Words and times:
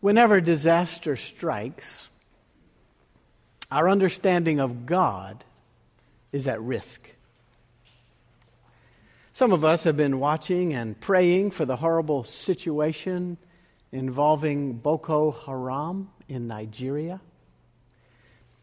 Whenever 0.00 0.40
disaster 0.40 1.14
strikes, 1.14 2.08
our 3.70 3.88
understanding 3.88 4.58
of 4.58 4.86
God 4.86 5.44
is 6.32 6.48
at 6.48 6.60
risk. 6.62 7.14
Some 9.34 9.52
of 9.52 9.64
us 9.64 9.84
have 9.84 9.96
been 9.96 10.18
watching 10.18 10.74
and 10.74 10.98
praying 10.98 11.50
for 11.50 11.64
the 11.66 11.76
horrible 11.76 12.24
situation 12.24 13.36
involving 13.92 14.74
Boko 14.74 15.32
Haram 15.32 16.10
in 16.28 16.46
Nigeria. 16.46 17.20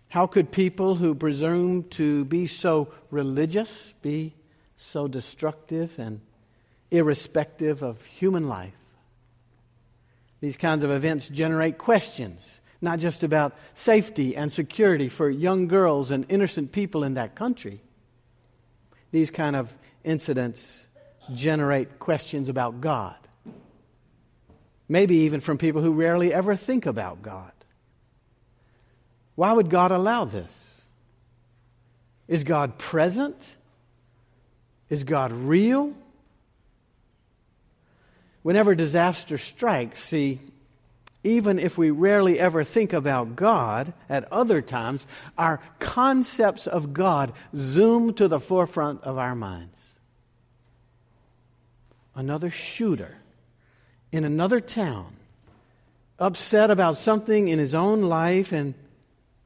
How 0.09 0.25
could 0.25 0.51
people 0.51 0.95
who 0.95 1.13
presume 1.13 1.83
to 1.91 2.25
be 2.25 2.47
so 2.47 2.91
religious 3.11 3.93
be 4.01 4.33
so 4.77 5.07
destructive 5.07 5.99
and 5.99 6.21
irrespective 6.91 7.83
of 7.83 8.03
human 8.05 8.47
life? 8.47 8.73
These 10.47 10.55
kinds 10.55 10.85
of 10.85 10.91
events 10.91 11.27
generate 11.27 11.77
questions, 11.77 12.61
not 12.79 12.99
just 12.99 13.21
about 13.21 13.53
safety 13.73 14.33
and 14.37 14.49
security 14.49 15.09
for 15.09 15.29
young 15.29 15.67
girls 15.67 16.09
and 16.09 16.25
innocent 16.29 16.71
people 16.71 17.03
in 17.03 17.15
that 17.15 17.35
country. 17.35 17.81
These 19.11 19.29
kind 19.29 19.57
of 19.57 19.75
incidents 20.05 20.87
generate 21.33 21.99
questions 21.99 22.47
about 22.47 22.79
God. 22.79 23.17
Maybe 24.87 25.15
even 25.15 25.41
from 25.41 25.57
people 25.57 25.81
who 25.81 25.91
rarely 25.91 26.33
ever 26.33 26.55
think 26.55 26.85
about 26.85 27.21
God. 27.21 27.51
Why 29.35 29.51
would 29.51 29.69
God 29.69 29.91
allow 29.91 30.23
this? 30.23 30.81
Is 32.29 32.45
God 32.45 32.77
present? 32.77 33.49
Is 34.89 35.03
God 35.03 35.33
real? 35.33 35.93
Whenever 38.43 38.75
disaster 38.75 39.37
strikes, 39.37 40.01
see, 40.01 40.39
even 41.23 41.59
if 41.59 41.77
we 41.77 41.91
rarely 41.91 42.39
ever 42.39 42.63
think 42.63 42.93
about 42.93 43.35
God 43.35 43.93
at 44.09 44.31
other 44.31 44.61
times, 44.61 45.05
our 45.37 45.59
concepts 45.79 46.67
of 46.67 46.93
God 46.93 47.33
zoom 47.55 48.13
to 48.13 48.27
the 48.27 48.39
forefront 48.39 49.03
of 49.03 49.17
our 49.17 49.35
minds. 49.35 49.75
Another 52.15 52.49
shooter 52.49 53.17
in 54.11 54.23
another 54.23 54.59
town, 54.59 55.15
upset 56.17 56.71
about 56.71 56.97
something 56.97 57.47
in 57.47 57.59
his 57.59 57.73
own 57.73 58.01
life, 58.03 58.51
and 58.51 58.73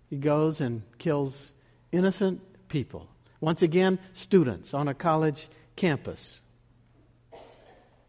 he 0.09 0.17
goes 0.17 0.62
and 0.62 0.84
kills 0.97 1.53
innocent 1.92 2.42
people. 2.69 3.08
Once 3.39 3.62
again, 3.62 3.97
students 4.14 4.73
on 4.73 4.88
a 4.88 4.94
college 4.94 5.50
campus. 5.75 6.42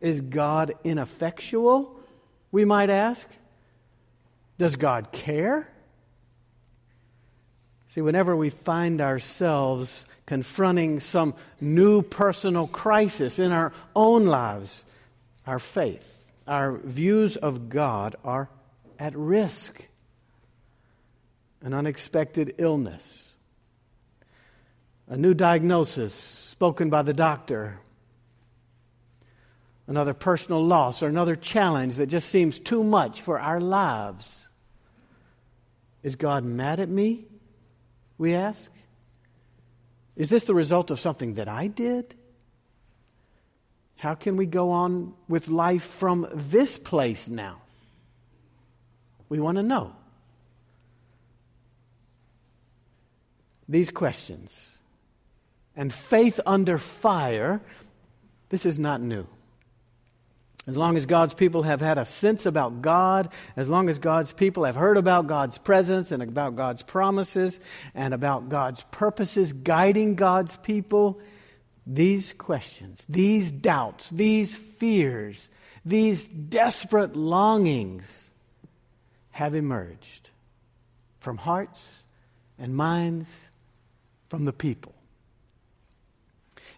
Is 0.02 0.20
God 0.20 0.74
ineffectual? 0.82 1.96
We 2.50 2.64
might 2.64 2.90
ask. 2.90 3.28
Does 4.58 4.76
God 4.76 5.12
care? 5.12 5.68
See, 7.86 8.00
whenever 8.00 8.36
we 8.36 8.50
find 8.50 9.00
ourselves 9.00 10.04
confronting 10.26 11.00
some 11.00 11.34
new 11.60 12.02
personal 12.02 12.66
crisis 12.66 13.38
in 13.38 13.52
our 13.52 13.72
own 13.94 14.26
lives, 14.26 14.84
our 15.46 15.58
faith, 15.58 16.06
our 16.48 16.72
views 16.72 17.36
of 17.36 17.68
God 17.68 18.16
are 18.24 18.48
at 18.98 19.16
risk. 19.16 19.86
An 21.60 21.74
unexpected 21.74 22.56
illness, 22.58 23.34
a 25.06 25.16
new 25.16 25.32
diagnosis 25.32 26.12
spoken 26.12 26.90
by 26.90 27.02
the 27.02 27.12
doctor 27.12 27.78
another 29.92 30.14
personal 30.14 30.64
loss 30.64 31.02
or 31.02 31.08
another 31.08 31.36
challenge 31.36 31.96
that 31.96 32.06
just 32.06 32.30
seems 32.30 32.58
too 32.58 32.82
much 32.82 33.20
for 33.20 33.38
our 33.38 33.60
lives. 33.60 34.48
Is 36.02 36.16
God 36.16 36.44
mad 36.44 36.80
at 36.80 36.88
me? 36.88 37.26
We 38.16 38.32
ask. 38.32 38.72
Is 40.16 40.30
this 40.30 40.44
the 40.44 40.54
result 40.54 40.90
of 40.90 40.98
something 40.98 41.34
that 41.34 41.46
I 41.46 41.66
did? 41.66 42.14
How 43.96 44.14
can 44.14 44.38
we 44.38 44.46
go 44.46 44.70
on 44.70 45.12
with 45.28 45.48
life 45.48 45.82
from 45.82 46.26
this 46.32 46.78
place 46.78 47.28
now? 47.28 47.60
We 49.28 49.40
want 49.40 49.56
to 49.56 49.62
know. 49.62 49.94
These 53.68 53.90
questions 53.90 54.78
and 55.76 55.92
faith 55.92 56.40
under 56.46 56.78
fire, 56.78 57.60
this 58.48 58.64
is 58.64 58.78
not 58.78 59.02
new. 59.02 59.26
As 60.66 60.76
long 60.76 60.96
as 60.96 61.06
God's 61.06 61.34
people 61.34 61.64
have 61.64 61.80
had 61.80 61.98
a 61.98 62.04
sense 62.04 62.46
about 62.46 62.82
God, 62.82 63.32
as 63.56 63.68
long 63.68 63.88
as 63.88 63.98
God's 63.98 64.32
people 64.32 64.64
have 64.64 64.76
heard 64.76 64.96
about 64.96 65.26
God's 65.26 65.58
presence 65.58 66.12
and 66.12 66.22
about 66.22 66.54
God's 66.54 66.82
promises 66.82 67.58
and 67.94 68.14
about 68.14 68.48
God's 68.48 68.84
purposes 68.92 69.52
guiding 69.52 70.14
God's 70.14 70.56
people, 70.58 71.20
these 71.84 72.32
questions, 72.34 73.04
these 73.08 73.50
doubts, 73.50 74.08
these 74.10 74.54
fears, 74.54 75.50
these 75.84 76.28
desperate 76.28 77.16
longings 77.16 78.30
have 79.32 79.56
emerged 79.56 80.30
from 81.18 81.38
hearts 81.38 82.04
and 82.56 82.76
minds 82.76 83.50
from 84.28 84.44
the 84.44 84.52
people. 84.52 84.94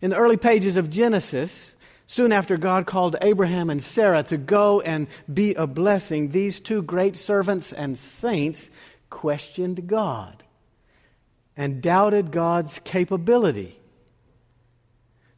In 0.01 0.11
the 0.11 0.17
early 0.17 0.39
pages 0.39 0.79
of 0.79 0.89
Genesis, 0.89 1.74
Soon 2.15 2.31
after 2.31 2.57
God 2.57 2.87
called 2.87 3.17
Abraham 3.21 3.71
and 3.71 3.83
Sarah 3.83 4.23
to 4.23 4.37
go 4.37 4.81
and 4.81 5.09
be 5.33 5.55
a 5.55 5.67
blessing, 5.67 6.31
these 6.31 6.61
two 6.61 6.81
great 6.81 7.17
servants 7.17 7.73
and 7.73 7.99
saints 7.99 8.71
questioned 9.11 9.89
God 9.89 10.45
and 11.57 11.83
doubted 11.83 12.31
God's 12.31 12.79
capability. 12.85 13.77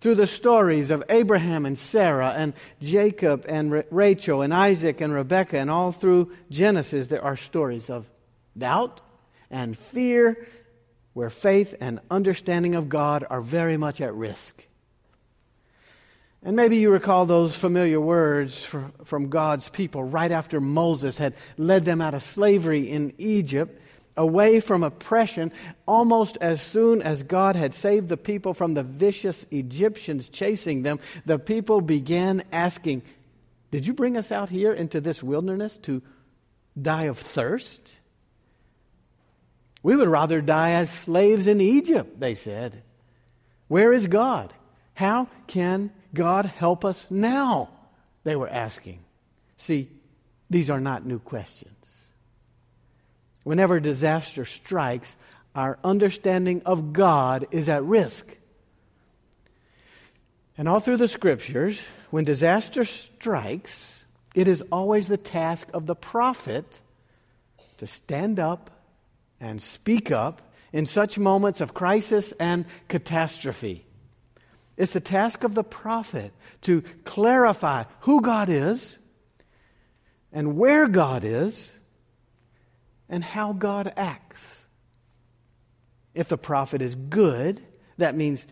Through 0.03 0.17
the 0.17 0.27
stories 0.27 0.91
of 0.91 1.03
Abraham 1.09 1.65
and 1.65 1.79
Sarah 1.79 2.35
and 2.37 2.53
Jacob 2.83 3.47
and 3.49 3.83
Rachel 3.91 4.43
and 4.43 4.53
Isaac 4.53 5.01
and 5.01 5.15
Rebekah 5.15 5.57
and 5.57 5.71
all 5.71 5.93
through 5.93 6.31
Genesis, 6.51 7.09
there 7.09 7.25
are 7.25 7.39
stories 7.39 7.89
of 7.89 8.05
doubt 8.55 9.01
and 9.51 9.79
fear 9.79 10.47
where 11.15 11.31
faith 11.31 11.75
and 11.81 12.01
understanding 12.11 12.75
of 12.75 12.91
God 12.91 13.25
are 13.31 13.41
very 13.41 13.79
much 13.79 14.03
at 14.03 14.15
risk. 14.15 14.67
And 16.47 16.55
maybe 16.55 16.77
you 16.77 16.93
recall 16.93 17.27
those 17.27 17.57
familiar 17.57 18.01
words 18.01 18.65
from 18.65 19.31
God's 19.31 19.69
people 19.69 20.05
right 20.05 20.31
after 20.31 20.61
Moses 20.61 21.19
had 21.19 21.35
led 21.59 21.85
them 21.85 22.01
out 22.01 22.15
of 22.15 22.23
slavery 22.23 22.89
in 22.89 23.15
Egypt, 23.19 23.83
away 24.17 24.61
from 24.61 24.85
oppression, 24.85 25.51
almost 25.89 26.39
as 26.41 26.63
soon 26.63 27.03
as 27.03 27.25
God 27.25 27.57
had 27.57 27.75
saved 27.75 28.09
the 28.09 28.17
people 28.17 28.55
from 28.55 28.75
the 28.75 28.85
vicious 28.85 29.45
Egyptians 29.51 30.29
chasing 30.29 30.83
them, 30.83 31.01
the 31.25 31.41
people 31.41 31.81
began 31.81 32.45
asking, 32.53 33.03
Did 33.73 33.85
you 33.85 33.93
bring 33.93 34.17
us 34.17 34.31
out 34.31 34.49
here 34.49 34.73
into 34.73 35.01
this 35.01 35.21
wilderness 35.25 35.77
to 35.79 36.01
die 36.81 37.07
of 37.07 37.19
thirst? 37.19 37.99
We 39.83 39.97
would 39.97 40.07
rather 40.07 40.41
die 40.41 40.75
as 40.75 40.91
slaves 40.91 41.49
in 41.49 41.61
Egypt, 41.61 42.21
they 42.21 42.37
said. 42.37 42.85
Where 43.67 43.93
is 43.93 44.07
God? 44.07 44.53
How 44.95 45.27
can 45.49 45.91
God 46.17 46.47
help 46.47 46.85
us 46.85 47.07
now? 47.11 47.71
They 48.25 48.35
were 48.35 48.49
asking. 48.49 48.99
See, 49.57 49.89
these 50.51 50.69
are 50.71 50.81
not 50.81 51.07
new 51.07 51.21
questions. 51.21 51.73
Whenever 53.45 53.79
disaster 53.79 54.45
strikes, 54.45 55.17
our 55.55 55.79
understanding 55.85 56.63
of 56.67 56.93
God 56.93 57.47
is 57.53 57.69
at 57.69 57.85
risk. 57.85 58.37
And 60.59 60.69
all 60.69 60.81
through 60.81 60.97
the 60.97 61.07
scriptures, 61.07 61.81
when 62.11 62.25
disaster 62.25 62.85
strikes, 62.85 64.07
it 64.35 64.49
is 64.49 64.63
always 64.73 65.07
the 65.07 65.17
task 65.17 65.69
of 65.73 65.87
the 65.87 65.95
prophet 65.95 66.81
to 67.79 67.87
stand 67.87 68.41
up 68.41 68.71
and 69.41 69.63
speak 69.63 70.11
up 70.11 70.43
in 70.73 70.87
such 70.87 71.19
moments 71.19 71.61
of 71.61 71.73
crisis 71.73 72.33
and 72.41 72.67
catastrophe. 72.89 73.86
It's 74.77 74.93
the 74.93 75.01
task 75.01 75.45
of 75.45 75.55
the 75.55 75.65
prophet 75.65 76.33
to 76.63 76.83
clarify 77.05 77.85
who 78.01 78.21
God 78.21 78.49
is 78.49 78.99
and 80.33 80.57
where 80.57 80.87
God 80.87 81.25
is 81.25 81.81
and 83.09 83.25
how 83.25 83.53
God 83.53 83.93
acts. 83.97 84.69
If 86.15 86.29
the 86.29 86.39
prophet 86.39 86.83
is 86.83 86.95
good, 86.95 87.61
that 87.99 88.15
means 88.15 88.47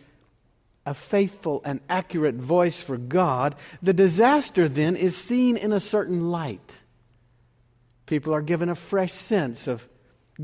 a 0.85 0.93
faithful 0.93 1.61
and 1.65 1.79
accurate 1.89 2.35
voice 2.35 2.81
for 2.81 2.97
God. 2.97 3.55
The 3.81 3.93
disaster 3.93 4.69
then 4.69 4.95
is 4.95 5.17
seen 5.17 5.57
in 5.57 5.73
a 5.73 5.79
certain 5.79 6.29
light. 6.29 6.75
People 8.05 8.33
are 8.33 8.41
given 8.41 8.69
a 8.69 8.75
fresh 8.75 9.13
sense 9.13 9.67
of 9.67 9.87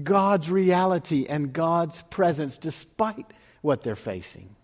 God's 0.03 0.49
reality 0.49 1.25
and 1.27 1.53
God's 1.53 2.01
presence 2.03 2.57
despite 2.57 3.33
what 3.61 3.83
they're 3.83 3.95
facing. 3.95 4.55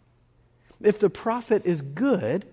If 0.82 1.00
the 1.00 1.10
prophet 1.10 1.66
is 1.66 1.82
good, 1.82 2.46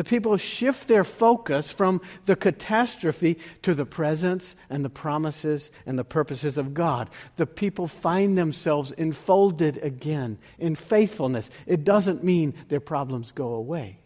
The 0.00 0.04
people 0.04 0.38
shift 0.38 0.88
their 0.88 1.04
focus 1.04 1.70
from 1.70 2.00
the 2.24 2.34
catastrophe 2.34 3.38
to 3.60 3.74
the 3.74 3.84
presence 3.84 4.56
and 4.70 4.82
the 4.82 4.88
promises 4.88 5.70
and 5.84 5.98
the 5.98 6.04
purposes 6.04 6.56
of 6.56 6.72
God. 6.72 7.10
The 7.36 7.44
people 7.44 7.86
find 7.86 8.38
themselves 8.38 8.92
enfolded 8.92 9.76
again 9.82 10.38
in 10.58 10.74
faithfulness. 10.74 11.50
It 11.66 11.84
doesn't 11.84 12.24
mean 12.24 12.54
their 12.68 12.80
problems 12.80 13.30
go 13.30 13.48
away, 13.52 13.98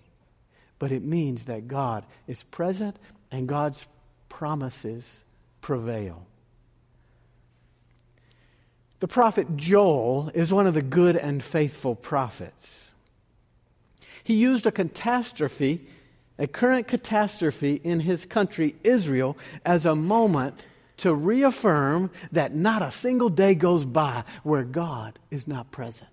but 0.80 0.90
it 0.90 1.04
means 1.04 1.46
that 1.46 1.68
God 1.68 2.04
is 2.26 2.42
present 2.42 2.96
and 3.30 3.46
God's 3.46 3.86
promises 4.28 5.24
prevail. 5.60 6.26
The 8.98 9.06
prophet 9.06 9.56
Joel 9.56 10.32
is 10.34 10.52
one 10.52 10.66
of 10.66 10.74
the 10.74 10.82
good 10.82 11.14
and 11.14 11.40
faithful 11.40 11.94
prophets. 11.94 12.90
He 14.24 14.34
used 14.34 14.66
a 14.66 14.72
catastrophe, 14.72 15.86
a 16.38 16.46
current 16.46 16.88
catastrophe 16.88 17.74
in 17.84 18.00
his 18.00 18.24
country, 18.24 18.74
Israel, 18.82 19.36
as 19.64 19.86
a 19.86 19.94
moment 19.94 20.58
to 20.96 21.14
reaffirm 21.14 22.10
that 22.32 22.54
not 22.54 22.80
a 22.82 22.90
single 22.90 23.28
day 23.28 23.54
goes 23.54 23.84
by 23.84 24.24
where 24.42 24.64
God 24.64 25.18
is 25.30 25.46
not 25.46 25.70
present. 25.70 26.10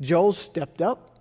Joel 0.00 0.32
stepped 0.32 0.82
up. 0.82 1.20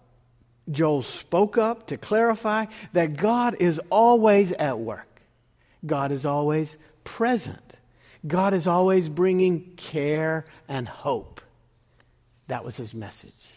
Joel 0.70 1.04
spoke 1.04 1.58
up 1.58 1.88
to 1.88 1.98
clarify 1.98 2.66
that 2.94 3.16
God 3.16 3.56
is 3.60 3.80
always 3.90 4.52
at 4.52 4.80
work. 4.80 5.22
God 5.86 6.12
is 6.12 6.26
always 6.26 6.78
present. 7.04 7.78
God 8.26 8.54
is 8.54 8.68
always 8.68 9.08
bringing 9.08 9.76
care 9.76 10.46
and 10.68 10.88
hope. 10.88 11.40
That 12.48 12.66
was 12.66 12.76
his 12.76 12.94
message 12.94 13.57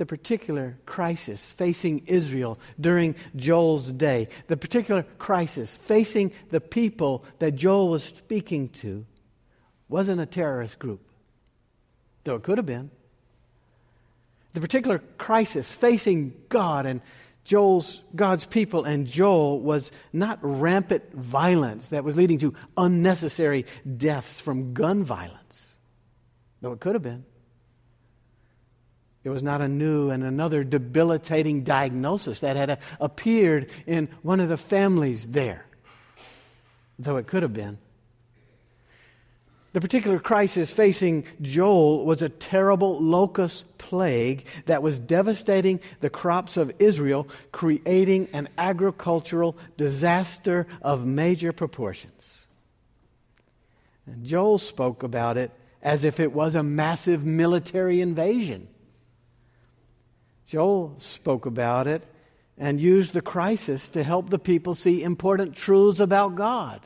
the 0.00 0.06
particular 0.06 0.78
crisis 0.86 1.44
facing 1.44 1.98
Israel 2.06 2.58
during 2.80 3.14
Joel's 3.36 3.92
day, 3.92 4.28
the 4.46 4.56
particular 4.56 5.02
crisis 5.18 5.76
facing 5.76 6.32
the 6.48 6.58
people 6.62 7.22
that 7.38 7.54
Joel 7.54 7.90
was 7.90 8.04
speaking 8.04 8.70
to, 8.80 9.04
wasn't 9.90 10.22
a 10.22 10.24
terrorist 10.24 10.78
group, 10.78 11.02
though 12.24 12.34
it 12.36 12.42
could 12.42 12.56
have 12.56 12.64
been. 12.64 12.90
The 14.54 14.62
particular 14.62 15.02
crisis 15.18 15.70
facing 15.70 16.32
God 16.48 16.86
and 16.86 17.02
Joel's 17.44 18.02
God's 18.16 18.46
people 18.46 18.84
and 18.84 19.06
Joel 19.06 19.60
was 19.60 19.92
not 20.14 20.38
rampant 20.40 21.12
violence 21.12 21.90
that 21.90 22.04
was 22.04 22.16
leading 22.16 22.38
to 22.38 22.54
unnecessary 22.74 23.66
deaths 23.98 24.40
from 24.40 24.72
gun 24.72 25.04
violence, 25.04 25.76
though 26.62 26.72
it 26.72 26.80
could 26.80 26.94
have 26.94 27.02
been. 27.02 27.26
It 29.22 29.28
was 29.28 29.42
not 29.42 29.60
a 29.60 29.68
new 29.68 30.10
and 30.10 30.24
another 30.24 30.64
debilitating 30.64 31.62
diagnosis 31.62 32.40
that 32.40 32.56
had 32.56 32.70
uh, 32.70 32.76
appeared 32.98 33.70
in 33.86 34.08
one 34.22 34.40
of 34.40 34.48
the 34.48 34.56
families 34.56 35.28
there, 35.28 35.66
though 36.98 37.18
it 37.18 37.26
could 37.26 37.42
have 37.42 37.52
been. 37.52 37.78
The 39.72 39.80
particular 39.80 40.18
crisis 40.18 40.72
facing 40.72 41.26
Joel 41.40 42.04
was 42.04 42.22
a 42.22 42.28
terrible 42.28 42.98
locust 42.98 43.78
plague 43.78 44.46
that 44.66 44.82
was 44.82 44.98
devastating 44.98 45.80
the 46.00 46.10
crops 46.10 46.56
of 46.56 46.72
Israel, 46.80 47.28
creating 47.52 48.30
an 48.32 48.48
agricultural 48.58 49.56
disaster 49.76 50.66
of 50.82 51.06
major 51.06 51.52
proportions. 51.52 52.48
And 54.06 54.24
Joel 54.24 54.58
spoke 54.58 55.04
about 55.04 55.36
it 55.36 55.52
as 55.82 56.02
if 56.02 56.18
it 56.18 56.32
was 56.32 56.56
a 56.56 56.64
massive 56.64 57.24
military 57.24 58.00
invasion. 58.00 58.66
Joel 60.50 60.96
spoke 60.98 61.46
about 61.46 61.86
it 61.86 62.02
and 62.58 62.80
used 62.80 63.12
the 63.12 63.22
crisis 63.22 63.88
to 63.90 64.02
help 64.02 64.30
the 64.30 64.38
people 64.38 64.74
see 64.74 65.00
important 65.00 65.54
truths 65.54 66.00
about 66.00 66.34
God. 66.34 66.80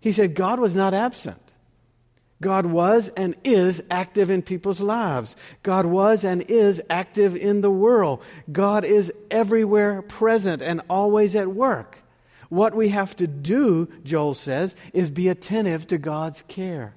He 0.00 0.10
said 0.10 0.34
God 0.34 0.58
was 0.58 0.74
not 0.74 0.94
absent. 0.94 1.40
God 2.42 2.66
was 2.66 3.06
and 3.10 3.36
is 3.44 3.80
active 3.88 4.30
in 4.30 4.42
people's 4.42 4.80
lives. 4.80 5.36
God 5.62 5.86
was 5.86 6.24
and 6.24 6.42
is 6.42 6.82
active 6.90 7.36
in 7.36 7.60
the 7.60 7.70
world. 7.70 8.20
God 8.50 8.84
is 8.84 9.12
everywhere 9.30 10.02
present 10.02 10.60
and 10.60 10.80
always 10.90 11.36
at 11.36 11.46
work. 11.46 12.02
What 12.48 12.74
we 12.74 12.88
have 12.88 13.14
to 13.16 13.28
do, 13.28 13.88
Joel 14.02 14.34
says, 14.34 14.74
is 14.92 15.08
be 15.08 15.28
attentive 15.28 15.86
to 15.86 15.98
God's 15.98 16.42
care. 16.48 16.96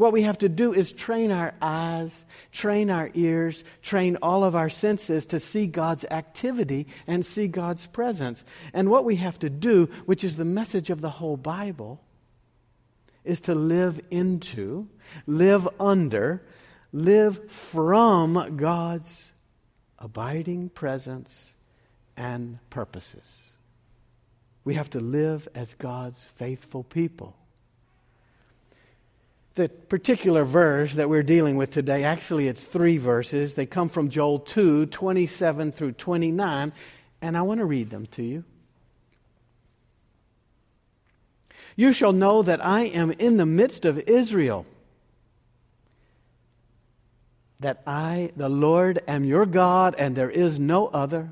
What 0.00 0.14
we 0.14 0.22
have 0.22 0.38
to 0.38 0.48
do 0.48 0.72
is 0.72 0.92
train 0.92 1.30
our 1.30 1.52
eyes, 1.60 2.24
train 2.52 2.88
our 2.88 3.10
ears, 3.12 3.64
train 3.82 4.16
all 4.22 4.44
of 4.44 4.56
our 4.56 4.70
senses 4.70 5.26
to 5.26 5.38
see 5.38 5.66
God's 5.66 6.06
activity 6.10 6.86
and 7.06 7.24
see 7.24 7.48
God's 7.48 7.86
presence. 7.86 8.42
And 8.72 8.88
what 8.88 9.04
we 9.04 9.16
have 9.16 9.38
to 9.40 9.50
do, 9.50 9.90
which 10.06 10.24
is 10.24 10.36
the 10.36 10.44
message 10.46 10.88
of 10.88 11.02
the 11.02 11.10
whole 11.10 11.36
Bible, 11.36 12.00
is 13.24 13.42
to 13.42 13.54
live 13.54 14.00
into, 14.10 14.88
live 15.26 15.68
under, 15.78 16.46
live 16.94 17.50
from 17.50 18.56
God's 18.56 19.34
abiding 19.98 20.70
presence 20.70 21.52
and 22.16 22.58
purposes. 22.70 23.38
We 24.64 24.72
have 24.76 24.88
to 24.90 25.00
live 25.00 25.46
as 25.54 25.74
God's 25.74 26.26
faithful 26.36 26.84
people 26.84 27.36
the 29.60 29.68
particular 29.68 30.42
verse 30.42 30.94
that 30.94 31.10
we're 31.10 31.22
dealing 31.22 31.58
with 31.58 31.70
today, 31.70 32.02
actually, 32.04 32.48
it's 32.48 32.64
three 32.64 32.96
verses. 32.96 33.52
They 33.52 33.66
come 33.66 33.90
from 33.90 34.08
Joel 34.08 34.38
2 34.38 34.86
27 34.86 35.72
through 35.72 35.92
29, 35.92 36.72
and 37.20 37.36
I 37.36 37.42
want 37.42 37.58
to 37.58 37.66
read 37.66 37.90
them 37.90 38.06
to 38.06 38.22
you. 38.22 38.44
You 41.76 41.92
shall 41.92 42.14
know 42.14 42.40
that 42.40 42.64
I 42.64 42.84
am 42.84 43.10
in 43.10 43.36
the 43.36 43.44
midst 43.44 43.84
of 43.84 43.98
Israel, 43.98 44.64
that 47.60 47.82
I, 47.86 48.32
the 48.36 48.48
Lord, 48.48 49.02
am 49.06 49.24
your 49.24 49.44
God, 49.44 49.94
and 49.98 50.16
there 50.16 50.30
is 50.30 50.58
no 50.58 50.86
other. 50.86 51.28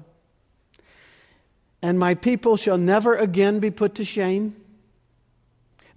And 1.81 1.99
my 1.99 2.15
people 2.15 2.59
shall 2.59 2.77
never 2.77 3.15
again 3.15 3.59
be 3.59 3.71
put 3.71 3.95
to 3.95 4.05
shame. 4.05 4.55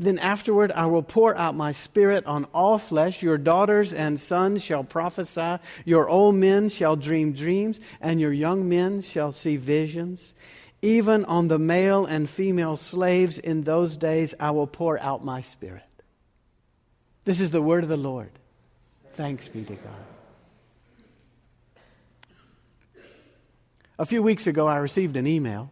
Then 0.02 0.18
afterward 0.18 0.72
I 0.72 0.88
will 0.88 1.04
pour 1.04 1.38
out 1.38 1.54
my 1.54 1.74
spirit 1.74 2.26
on 2.26 2.46
all 2.56 2.80
flesh. 2.80 3.22
Your 3.22 3.38
daughters 3.38 3.94
and 3.94 4.20
sons 4.20 4.64
shall 4.64 4.84
prophesy. 4.84 5.60
Your 5.86 6.10
old 6.10 6.34
men 6.34 6.70
shall 6.70 6.96
dream 6.96 7.34
dreams, 7.34 7.80
and 8.02 8.20
your 8.20 8.34
young 8.34 8.68
men 8.68 9.04
shall 9.04 9.32
see 9.32 9.58
visions. 9.58 10.34
Even 10.82 11.24
on 11.26 11.50
the 11.50 11.60
male 11.60 12.04
and 12.08 12.28
female 12.28 12.78
slaves 12.78 13.38
in 13.38 13.62
those 13.62 13.96
days 13.96 14.34
I 14.40 14.50
will 14.50 14.66
pour 14.66 15.00
out 15.00 15.24
my 15.24 15.42
spirit. 15.42 15.84
This 17.24 17.40
is 17.40 17.52
the 17.52 17.62
word 17.62 17.84
of 17.84 17.90
the 17.90 17.96
Lord. 17.96 18.32
Thanks 19.14 19.48
be 19.48 19.64
to 19.66 19.76
God. 19.76 20.06
A 24.00 24.06
few 24.08 24.24
weeks 24.24 24.48
ago, 24.48 24.66
I 24.66 24.78
received 24.78 25.16
an 25.16 25.28
email. 25.28 25.70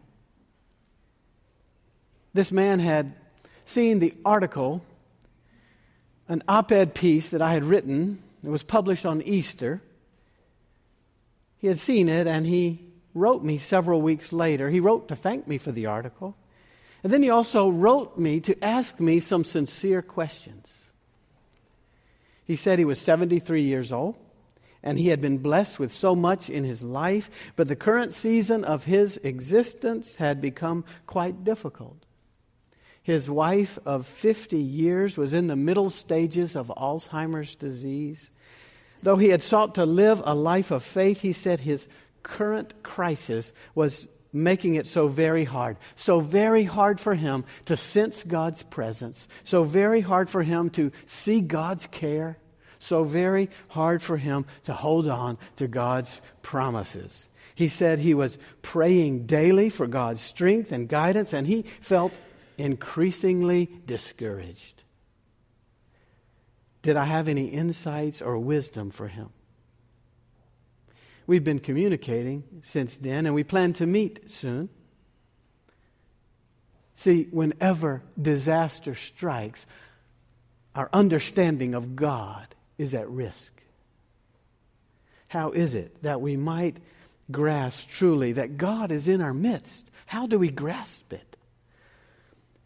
This 2.32 2.52
man 2.52 2.78
had 2.78 3.16
seen 3.70 3.98
the 3.98 4.14
article, 4.24 4.82
an 6.28 6.42
op 6.48 6.72
ed 6.72 6.94
piece 6.94 7.30
that 7.30 7.40
I 7.40 7.52
had 7.52 7.64
written. 7.64 8.22
It 8.44 8.50
was 8.50 8.62
published 8.62 9.06
on 9.06 9.22
Easter. 9.22 9.80
He 11.58 11.66
had 11.66 11.78
seen 11.78 12.08
it 12.08 12.26
and 12.26 12.46
he 12.46 12.80
wrote 13.14 13.42
me 13.42 13.58
several 13.58 14.02
weeks 14.02 14.32
later. 14.32 14.70
He 14.70 14.80
wrote 14.80 15.08
to 15.08 15.16
thank 15.16 15.46
me 15.46 15.58
for 15.58 15.72
the 15.72 15.86
article. 15.86 16.36
And 17.02 17.12
then 17.12 17.22
he 17.22 17.30
also 17.30 17.68
wrote 17.68 18.18
me 18.18 18.40
to 18.40 18.64
ask 18.64 19.00
me 19.00 19.20
some 19.20 19.44
sincere 19.44 20.02
questions. 20.02 20.68
He 22.44 22.56
said 22.56 22.78
he 22.78 22.84
was 22.84 23.00
73 23.00 23.62
years 23.62 23.92
old 23.92 24.16
and 24.82 24.98
he 24.98 25.08
had 25.08 25.20
been 25.20 25.38
blessed 25.38 25.78
with 25.78 25.92
so 25.92 26.16
much 26.16 26.48
in 26.48 26.64
his 26.64 26.82
life, 26.82 27.30
but 27.54 27.68
the 27.68 27.76
current 27.76 28.14
season 28.14 28.64
of 28.64 28.84
his 28.84 29.18
existence 29.18 30.16
had 30.16 30.40
become 30.40 30.84
quite 31.06 31.44
difficult. 31.44 32.06
His 33.02 33.28
wife 33.30 33.78
of 33.86 34.06
50 34.06 34.56
years 34.58 35.16
was 35.16 35.32
in 35.32 35.46
the 35.46 35.56
middle 35.56 35.90
stages 35.90 36.54
of 36.54 36.72
Alzheimer's 36.76 37.54
disease. 37.54 38.30
Though 39.02 39.16
he 39.16 39.30
had 39.30 39.42
sought 39.42 39.76
to 39.76 39.86
live 39.86 40.22
a 40.24 40.34
life 40.34 40.70
of 40.70 40.84
faith, 40.84 41.20
he 41.20 41.32
said 41.32 41.60
his 41.60 41.88
current 42.22 42.82
crisis 42.82 43.52
was 43.74 44.06
making 44.32 44.74
it 44.74 44.86
so 44.86 45.08
very 45.08 45.44
hard. 45.44 45.76
So 45.96 46.20
very 46.20 46.64
hard 46.64 47.00
for 47.00 47.14
him 47.14 47.44
to 47.64 47.76
sense 47.76 48.22
God's 48.22 48.62
presence. 48.62 49.26
So 49.44 49.64
very 49.64 50.00
hard 50.00 50.28
for 50.28 50.42
him 50.42 50.70
to 50.70 50.92
see 51.06 51.40
God's 51.40 51.86
care. 51.86 52.36
So 52.78 53.04
very 53.04 53.50
hard 53.68 54.02
for 54.02 54.16
him 54.16 54.46
to 54.64 54.72
hold 54.72 55.08
on 55.08 55.38
to 55.56 55.66
God's 55.66 56.20
promises. 56.42 57.28
He 57.54 57.68
said 57.68 57.98
he 57.98 58.14
was 58.14 58.38
praying 58.62 59.26
daily 59.26 59.68
for 59.68 59.86
God's 59.86 60.20
strength 60.20 60.72
and 60.72 60.88
guidance, 60.88 61.32
and 61.32 61.46
he 61.46 61.64
felt 61.80 62.18
increasingly 62.60 63.70
discouraged. 63.86 64.82
Did 66.82 66.96
I 66.96 67.04
have 67.04 67.28
any 67.28 67.46
insights 67.46 68.22
or 68.22 68.38
wisdom 68.38 68.90
for 68.90 69.08
him? 69.08 69.30
we've 71.30 71.44
been 71.44 71.60
communicating 71.60 72.42
since 72.62 72.96
then, 72.96 73.24
and 73.24 73.32
we 73.32 73.44
plan 73.44 73.72
to 73.72 73.86
meet 73.86 74.28
soon. 74.28 74.68
See, 76.94 77.28
whenever 77.30 78.02
disaster 78.20 78.96
strikes, 78.96 79.64
our 80.74 80.90
understanding 80.92 81.74
of 81.74 81.94
God 81.94 82.52
is 82.78 82.94
at 82.94 83.08
risk. 83.08 83.52
How 85.28 85.50
is 85.50 85.76
it 85.76 86.02
that 86.02 86.20
we 86.20 86.36
might 86.36 86.78
grasp 87.30 87.88
truly 87.88 88.32
that 88.32 88.56
God 88.56 88.90
is 88.90 89.06
in 89.06 89.20
our 89.20 89.32
midst? 89.32 89.88
How 90.06 90.26
do 90.26 90.36
we 90.36 90.50
grasp 90.50 91.12
it? 91.12 91.29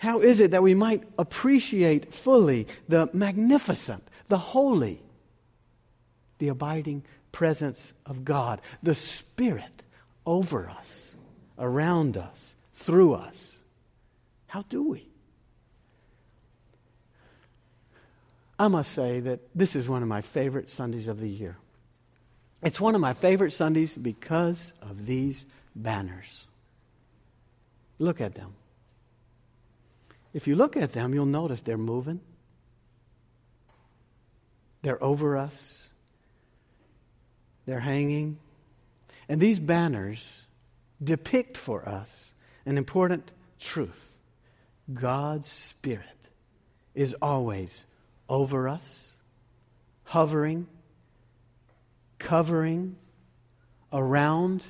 How 0.04 0.20
is 0.20 0.38
it 0.38 0.50
that 0.50 0.62
we 0.62 0.75
might 0.75 1.02
appreciate 1.18 2.12
fully 2.12 2.66
the 2.90 3.08
magnificent, 3.14 4.06
the 4.28 4.37
holy, 4.37 5.00
the 6.37 6.49
abiding 6.49 7.04
presence 7.32 7.94
of 8.04 8.23
God, 8.23 8.61
the 8.82 8.94
Spirit 8.94 9.82
over 10.26 10.68
us, 10.68 11.16
around 11.58 12.18
us, 12.18 12.54
through 12.75 13.14
us? 13.14 13.56
How 14.46 14.61
do 14.68 14.82
we? 14.82 15.08
I 18.58 18.68
must 18.68 18.92
say 18.92 19.20
that 19.20 19.40
this 19.54 19.75
is 19.75 19.88
one 19.88 20.02
of 20.02 20.08
my 20.08 20.20
favorite 20.20 20.68
Sundays 20.68 21.08
of 21.08 21.18
the 21.18 21.30
year. 21.30 21.56
It's 22.62 22.78
one 22.78 22.94
of 22.94 23.00
my 23.00 23.14
favorite 23.14 23.52
Sundays 23.52 23.96
because 23.96 24.75
of 24.82 25.06
these 25.06 25.46
banners. 25.75 26.46
Look 27.99 28.20
at 28.20 28.34
them. 28.34 28.52
If 30.35 30.49
you 30.49 30.57
look 30.57 30.76
at 30.76 30.93
them, 30.93 31.14
you'll 31.14 31.26
notice 31.26 31.62
they're 31.62 31.79
moving, 31.79 32.21
they're 34.83 35.03
over 35.03 35.37
us, 35.37 35.88
they're 37.67 37.81
hanging. 37.81 38.38
And 39.29 39.41
these 39.41 39.61
banners 39.61 40.45
depict 41.03 41.57
for 41.57 41.88
us 41.88 42.35
an 42.67 42.76
important 42.76 43.31
truth. 43.59 44.19
God's 44.93 45.49
Spirit 45.49 46.29
is 46.95 47.14
always 47.23 47.87
over 48.29 48.69
us, 48.69 49.12
hovering, 50.03 50.67
covering, 52.19 52.97
around, 53.93 54.67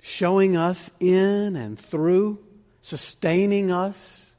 showing 0.00 0.56
us 0.56 0.90
in 0.98 1.54
and 1.54 1.78
through 1.78 2.38
sustaining 2.80 3.70
us, 3.70 4.32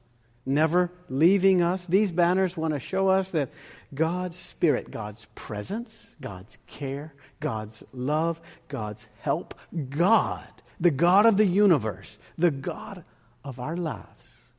never 0.45 0.91
leaving 1.09 1.61
us. 1.61 1.85
These 1.85 2.11
banners 2.11 2.57
want 2.57 2.73
to 2.73 2.79
show 2.79 3.09
us 3.09 3.31
that 3.31 3.49
God's 3.93 4.35
Spirit, 4.35 4.89
God's 4.91 5.25
presence, 5.35 6.15
God's 6.21 6.57
care, 6.67 7.13
God's 7.39 7.83
love, 7.91 8.41
God's 8.67 9.07
help, 9.19 9.53
God, 9.89 10.47
the 10.79 10.91
God 10.91 11.25
of 11.25 11.37
the 11.37 11.45
universe, 11.45 12.17
the 12.37 12.51
God 12.51 13.03
of 13.43 13.59
our 13.59 13.75
lives, 13.75 14.51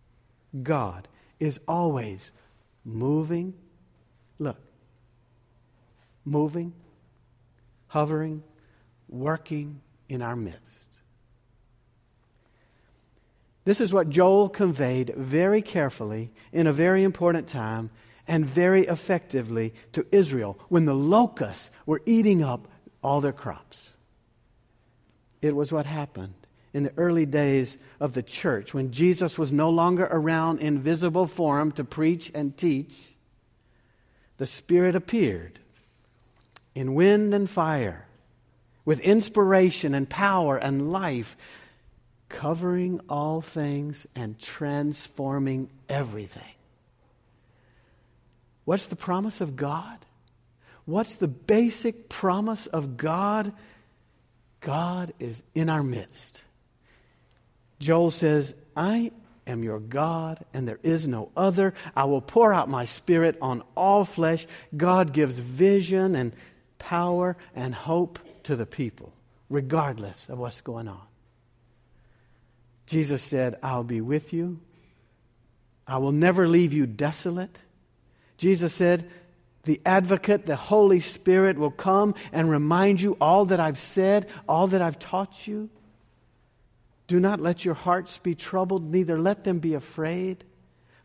God 0.63 1.09
is 1.41 1.59
always 1.67 2.31
moving. 2.85 3.55
Look, 4.39 4.59
moving, 6.25 6.73
hovering, 7.89 8.43
working 9.09 9.81
in 10.09 10.23
our 10.23 10.37
midst. 10.37 10.82
This 13.65 13.81
is 13.81 13.93
what 13.93 14.11
Joel 14.11 14.49
conveyed 14.49 15.15
very 15.17 15.63
carefully 15.63 16.31
in 16.53 16.67
a 16.67 16.73
very 16.73 17.05
important 17.05 17.49
time 17.49 17.91
and 18.27 18.45
very 18.45 18.83
effectively 18.83 19.75
to 19.93 20.07
Israel 20.11 20.59
when 20.69 20.85
the 20.85 20.95
locusts 20.95 21.71
were 21.87 22.03
eating 22.07 22.43
up 22.43 22.69
all 23.03 23.21
their 23.21 23.33
crops. 23.33 23.93
It 25.41 25.55
was 25.55 25.73
what 25.73 25.87
happened 25.87 26.35
in 26.73 26.85
the 26.85 26.93
early 26.97 27.27
days 27.27 27.79
of 28.01 28.15
the 28.15 28.23
church 28.23 28.73
when 28.73 28.93
Jesus 28.93 29.39
was 29.39 29.53
no 29.53 29.71
longer 29.71 30.09
around 30.11 30.61
in 30.61 30.81
visible 30.81 31.27
form 31.27 31.73
to 31.73 31.85
preach 31.85 32.31
and 32.35 32.57
teach. 32.57 33.15
The 34.39 34.47
Spirit 34.47 34.97
appeared 34.97 35.59
in 36.75 36.95
wind 36.95 37.35
and 37.35 37.49
fire 37.49 38.07
with 38.85 39.01
inspiration 39.01 39.95
and 39.95 40.09
power 40.09 40.57
and 40.57 40.91
life 40.91 41.37
covering 42.33 43.01
all 43.09 43.41
things 43.41 44.07
and 44.17 44.39
transforming 44.39 45.71
everything. 45.89 46.43
What's 48.65 48.87
the 48.87 48.97
promise 48.97 49.41
of 49.41 49.55
God? 49.55 49.99
What's 50.85 51.17
the 51.17 51.29
basic 51.29 52.09
promise 52.09 52.67
of 52.67 52.97
God? 52.97 53.53
God 54.61 55.13
is 55.21 55.43
in 55.55 55.69
our 55.69 55.83
midst. 55.83 56.43
Joel 57.79 58.11
says, 58.11 58.55
I 58.77 59.13
am 59.47 59.63
your 59.63 59.81
God, 59.81 60.45
and 60.55 60.67
there 60.67 60.81
is 60.83 61.07
no 61.07 61.31
other. 61.37 61.75
I 61.95 62.05
will 62.05 62.21
pour 62.21 62.55
out 62.55 62.69
my 62.69 62.85
spirit 62.85 63.37
on 63.43 63.63
all 63.77 64.05
flesh. 64.05 64.47
God 64.77 65.13
gives 65.13 65.39
vision 65.39 66.15
and 66.15 66.33
power 66.79 67.37
and 67.55 67.75
hope 67.75 68.19
to 68.45 68.57
the 68.57 68.67
people, 68.67 69.13
regardless 69.51 70.29
of 70.29 70.39
what's 70.39 70.61
going 70.61 70.89
on. 70.89 71.03
Jesus 72.93 73.23
said, 73.23 73.59
I'll 73.63 73.85
be 73.85 74.03
with 74.03 74.35
you. 74.35 74.61
I 75.87 75.97
will 75.97 76.13
never 76.13 76.47
leave 76.47 76.75
you 76.75 76.87
desolate. 76.87 77.59
Jesus 78.37 78.75
said, 78.75 79.11
the 79.65 79.81
advocate, 79.87 80.45
the 80.45 80.57
Holy 80.57 81.01
Spirit, 81.01 81.57
will 81.57 81.71
come 81.71 82.15
and 82.33 82.51
remind 82.51 83.01
you 83.01 83.17
all 83.19 83.47
that 83.47 83.61
I've 83.61 83.79
said, 83.79 84.29
all 84.47 84.67
that 84.67 84.83
I've 84.83 84.99
taught 84.99 85.47
you. 85.47 85.71
Do 87.07 87.19
not 87.19 87.41
let 87.41 87.65
your 87.65 87.73
hearts 87.73 88.19
be 88.19 88.35
troubled, 88.35 88.85
neither 88.85 89.19
let 89.19 89.43
them 89.45 89.59
be 89.59 89.73
afraid. 89.73 90.45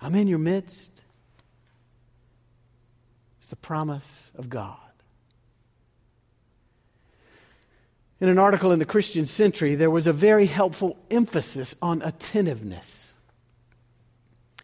I'm 0.01 0.13
in 0.13 0.27
your 0.27 0.39
midst. 0.39 1.03
It's 3.38 3.48
the 3.48 3.56
promise 3.56 4.29
of 4.36 4.50
God. 4.50 4.87
In 8.20 8.30
an 8.30 8.40
article 8.40 8.72
in 8.72 8.80
the 8.80 8.86
Christian 8.86 9.28
Century, 9.28 9.76
there 9.76 9.92
was 9.92 10.08
a 10.08 10.14
very 10.14 10.48
helpful 10.48 10.98
emphasis 11.12 11.76
on 11.82 12.02
attentiveness. 12.02 13.14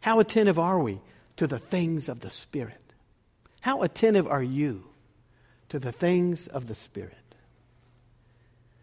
How 0.02 0.20
attentive 0.20 0.58
are 0.58 0.80
we 0.80 1.02
to 1.38 1.46
the 1.46 1.60
things 1.60 2.10
of 2.10 2.22
the 2.22 2.32
Spirit? 2.32 2.84
How 3.62 3.84
attentive 3.84 4.28
are 4.28 4.44
you 4.44 4.86
to 5.70 5.78
the 5.78 5.92
things 5.92 6.48
of 6.48 6.68
the 6.68 6.76
Spirit? 6.76 7.14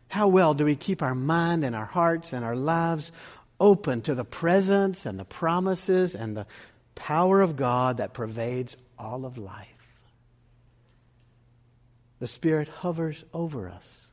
How 0.08 0.28
well 0.28 0.54
do 0.54 0.64
we 0.64 0.76
keep 0.76 1.02
our 1.02 1.14
mind 1.14 1.64
and 1.64 1.74
our 1.74 1.84
hearts 1.84 2.32
and 2.32 2.44
our 2.44 2.56
lives 2.56 3.10
open 3.58 4.02
to 4.02 4.14
the 4.14 4.24
presence 4.24 5.04
and 5.04 5.18
the 5.18 5.24
promises 5.24 6.14
and 6.14 6.36
the 6.36 6.46
power 6.94 7.40
of 7.40 7.56
God 7.56 7.98
that 7.98 8.14
pervades 8.14 8.76
all 8.98 9.24
of 9.24 9.36
life? 9.36 9.66
The 12.20 12.28
Spirit 12.28 12.68
hovers 12.68 13.24
over 13.32 13.68
us 13.68 14.09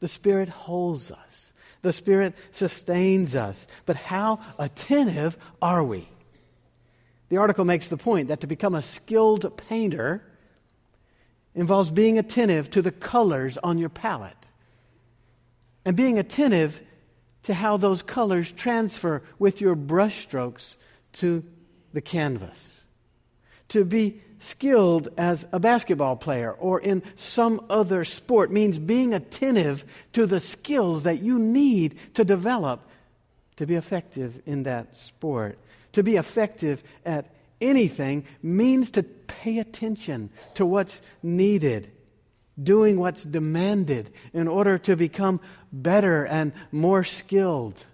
the 0.00 0.08
Spirit 0.08 0.48
holds 0.48 1.10
us, 1.10 1.52
the 1.82 1.92
Spirit 1.92 2.34
sustains 2.50 3.34
us. 3.34 3.66
But 3.86 3.96
how 3.96 4.40
attentive 4.58 5.38
are 5.62 5.82
we? 5.82 6.08
The 7.28 7.36
article 7.36 7.64
makes 7.64 7.88
the 7.88 7.96
point 7.96 8.28
that 8.28 8.40
to 8.40 8.46
become 8.46 8.74
a 8.74 8.82
skilled 8.82 9.56
painter 9.68 10.24
involves 11.54 11.90
being 11.90 12.18
attentive 12.18 12.70
to 12.70 12.82
the 12.82 12.90
colors 12.90 13.58
on 13.58 13.78
your 13.78 13.88
palette 13.88 14.46
and 15.84 15.96
being 15.96 16.18
attentive 16.18 16.80
to 17.44 17.54
how 17.54 17.76
those 17.76 18.02
colors 18.02 18.52
transfer 18.52 19.22
with 19.38 19.60
your 19.60 19.74
brushstrokes 19.74 20.76
to 21.14 21.44
the 21.92 22.00
canvas. 22.00 22.82
To 23.68 23.84
be 23.84 24.22
skilled 24.38 25.08
as 25.16 25.46
a 25.52 25.60
basketball 25.60 26.16
player 26.16 26.52
or 26.52 26.80
in 26.80 27.02
some 27.16 27.64
other 27.68 28.04
sport 28.04 28.50
means 28.50 28.78
being 28.78 29.14
attentive 29.14 29.84
to 30.12 30.26
the 30.26 30.40
skills 30.40 31.02
that 31.02 31.22
you 31.22 31.38
need 31.38 31.96
to 32.14 32.24
develop 32.24 32.82
to 33.56 33.66
be 33.66 33.74
effective 33.74 34.40
in 34.46 34.62
that 34.62 34.96
sport. 34.96 35.58
To 35.92 36.02
be 36.02 36.16
effective 36.16 36.82
at 37.04 37.28
anything 37.60 38.24
means 38.42 38.92
to 38.92 39.02
pay 39.02 39.58
attention 39.58 40.30
to 40.54 40.64
what's 40.64 41.02
needed, 41.22 41.90
doing 42.60 42.98
what's 42.98 43.24
demanded 43.24 44.12
in 44.32 44.46
order 44.46 44.78
to 44.78 44.96
become 44.96 45.40
better 45.72 46.24
and 46.24 46.52
more 46.70 47.02
skilled. 47.02 47.84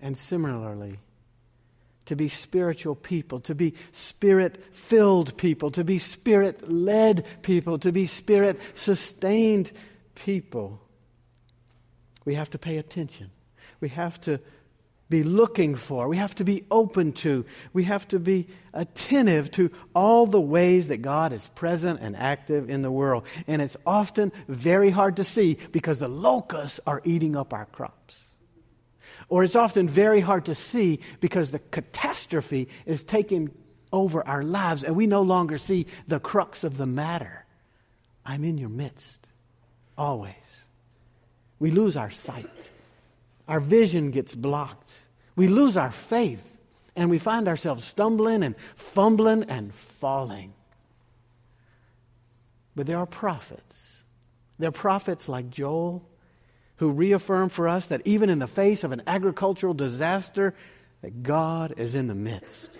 And 0.00 0.16
similarly, 0.16 0.98
to 2.08 2.16
be 2.16 2.28
spiritual 2.28 2.94
people, 2.94 3.38
to 3.40 3.54
be 3.54 3.74
spirit 3.92 4.62
filled 4.74 5.36
people, 5.36 5.70
to 5.70 5.84
be 5.84 5.98
spirit 5.98 6.70
led 6.70 7.24
people, 7.42 7.78
to 7.78 7.92
be 7.92 8.06
spirit 8.06 8.60
sustained 8.74 9.70
people. 10.14 10.80
We 12.24 12.34
have 12.34 12.50
to 12.50 12.58
pay 12.58 12.78
attention. 12.78 13.30
We 13.80 13.90
have 13.90 14.20
to 14.22 14.40
be 15.10 15.22
looking 15.22 15.74
for. 15.74 16.08
We 16.08 16.18
have 16.18 16.34
to 16.36 16.44
be 16.44 16.64
open 16.70 17.12
to. 17.12 17.46
We 17.72 17.84
have 17.84 18.06
to 18.08 18.18
be 18.18 18.48
attentive 18.74 19.50
to 19.52 19.70
all 19.94 20.26
the 20.26 20.40
ways 20.40 20.88
that 20.88 20.98
God 20.98 21.32
is 21.32 21.46
present 21.48 22.00
and 22.00 22.14
active 22.16 22.68
in 22.68 22.82
the 22.82 22.90
world. 22.90 23.24
And 23.46 23.62
it's 23.62 23.76
often 23.86 24.32
very 24.48 24.90
hard 24.90 25.16
to 25.16 25.24
see 25.24 25.58
because 25.72 25.98
the 25.98 26.08
locusts 26.08 26.80
are 26.86 27.00
eating 27.04 27.36
up 27.36 27.54
our 27.54 27.64
crops. 27.66 28.27
Or 29.28 29.44
it's 29.44 29.56
often 29.56 29.88
very 29.88 30.20
hard 30.20 30.44
to 30.46 30.54
see 30.54 31.00
because 31.20 31.50
the 31.50 31.58
catastrophe 31.58 32.68
is 32.86 33.04
taking 33.04 33.50
over 33.92 34.26
our 34.26 34.42
lives 34.42 34.84
and 34.84 34.96
we 34.96 35.06
no 35.06 35.22
longer 35.22 35.58
see 35.58 35.86
the 36.06 36.20
crux 36.20 36.64
of 36.64 36.76
the 36.76 36.86
matter. 36.86 37.44
I'm 38.24 38.44
in 38.44 38.58
your 38.58 38.68
midst, 38.68 39.28
always. 39.96 40.34
We 41.58 41.70
lose 41.70 41.96
our 41.96 42.10
sight. 42.10 42.70
Our 43.48 43.60
vision 43.60 44.10
gets 44.10 44.34
blocked. 44.34 44.92
We 45.36 45.48
lose 45.48 45.76
our 45.76 45.90
faith. 45.90 46.44
And 46.94 47.10
we 47.10 47.18
find 47.18 47.46
ourselves 47.48 47.84
stumbling 47.84 48.42
and 48.42 48.56
fumbling 48.74 49.44
and 49.44 49.72
falling. 49.74 50.52
But 52.74 52.86
there 52.86 52.98
are 52.98 53.06
prophets. 53.06 54.02
There 54.58 54.68
are 54.68 54.72
prophets 54.72 55.28
like 55.28 55.48
Joel 55.48 56.04
who 56.78 56.90
reaffirm 56.90 57.48
for 57.48 57.68
us 57.68 57.86
that 57.86 58.02
even 58.04 58.30
in 58.30 58.38
the 58.38 58.46
face 58.46 58.84
of 58.84 58.92
an 58.92 59.02
agricultural 59.06 59.74
disaster, 59.74 60.54
that 61.02 61.22
God 61.22 61.74
is 61.76 61.94
in 61.94 62.08
the 62.08 62.14
midst. 62.14 62.78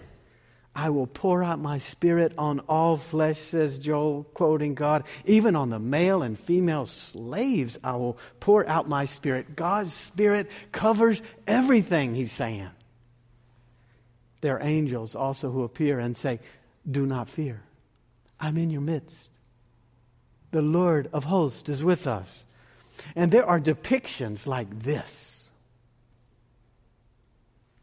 I 0.75 0.90
will 0.90 1.09
pour 1.09 1.43
out 1.43 1.59
my 1.59 1.78
spirit 1.78 2.33
on 2.38 2.61
all 2.61 2.97
flesh, 2.97 3.40
says 3.40 3.81
Joel, 3.81 4.25
quoting 4.35 4.75
God. 4.75 5.05
Even 5.25 5.57
on 5.57 5.71
the 5.71 5.81
male 5.81 6.23
and 6.23 6.38
female 6.38 6.87
slaves, 6.87 7.78
I 7.83 7.97
will 7.97 8.17
pour 8.38 8.67
out 8.69 8.88
my 8.88 9.05
spirit. 9.05 9.57
God's 9.57 9.93
spirit 9.93 10.49
covers 10.71 11.21
everything, 11.49 12.14
he's 12.14 12.31
saying. 12.31 12.71
There 14.40 14.57
are 14.57 14.62
angels 14.62 15.17
also 15.17 15.50
who 15.50 15.64
appear 15.64 15.99
and 15.99 16.17
say, 16.17 16.38
Do 16.88 17.07
not 17.07 17.28
fear. 17.28 17.61
I'm 18.38 18.57
in 18.57 18.71
your 18.71 18.81
midst. 18.81 19.31
The 20.52 20.62
Lord 20.62 21.11
of 21.12 21.25
hosts 21.25 21.69
is 21.69 21.83
with 21.83 22.07
us. 22.07 22.45
And 23.14 23.31
there 23.31 23.45
are 23.45 23.61
depictions 23.61 24.47
like 24.47 24.81
this 24.81 25.35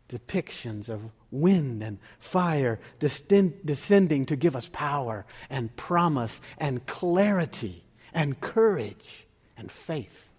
depictions 0.08 0.88
of 0.88 1.02
wind 1.32 1.82
and 1.82 1.98
fire 2.20 2.80
descending 3.00 4.26
to 4.28 4.36
give 4.36 4.56
us 4.56 4.70
power 4.72 5.26
and 5.50 5.76
promise 5.76 6.42
and 6.60 6.86
clarity 6.86 7.84
and 8.14 8.40
courage 8.40 9.26
and 9.58 9.72
faith. 9.72 10.32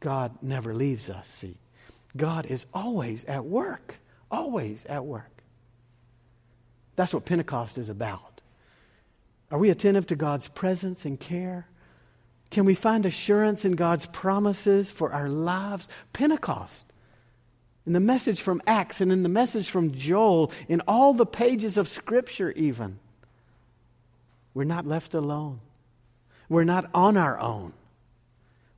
God 0.00 0.38
never 0.40 0.72
leaves 0.72 1.10
us, 1.10 1.26
see. 1.26 1.56
God 2.16 2.46
is 2.46 2.64
always 2.72 3.24
at 3.24 3.44
work, 3.44 3.96
always 4.30 4.84
at 4.86 5.04
work. 5.04 5.42
That's 6.96 7.12
what 7.12 7.24
Pentecost 7.24 7.76
is 7.76 7.88
about. 7.88 8.40
Are 9.50 9.58
we 9.58 9.70
attentive 9.70 10.06
to 10.06 10.16
God's 10.16 10.46
presence 10.48 11.04
and 11.04 11.18
care? 11.18 11.66
Can 12.54 12.66
we 12.66 12.76
find 12.76 13.04
assurance 13.04 13.64
in 13.64 13.72
God's 13.72 14.06
promises 14.06 14.88
for 14.88 15.12
our 15.12 15.28
lives? 15.28 15.88
Pentecost. 16.12 16.86
In 17.84 17.94
the 17.94 17.98
message 17.98 18.40
from 18.40 18.62
Acts 18.64 19.00
and 19.00 19.10
in 19.10 19.24
the 19.24 19.28
message 19.28 19.68
from 19.68 19.90
Joel, 19.90 20.52
in 20.68 20.80
all 20.86 21.14
the 21.14 21.26
pages 21.26 21.76
of 21.76 21.88
Scripture, 21.88 22.52
even. 22.52 23.00
We're 24.54 24.62
not 24.62 24.86
left 24.86 25.14
alone. 25.14 25.62
We're 26.48 26.62
not 26.62 26.88
on 26.94 27.16
our 27.16 27.40
own. 27.40 27.72